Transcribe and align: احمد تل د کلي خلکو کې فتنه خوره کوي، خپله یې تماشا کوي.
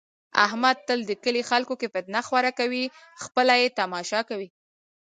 احمد 0.45 0.77
تل 0.87 0.99
د 1.05 1.11
کلي 1.23 1.43
خلکو 1.51 1.73
کې 1.79 1.87
فتنه 1.93 2.21
خوره 2.27 2.51
کوي، 2.59 2.83
خپله 3.23 3.53
یې 3.61 3.75
تماشا 3.79 4.21
کوي. 4.29 4.47